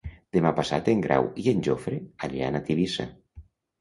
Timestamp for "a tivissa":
2.59-3.07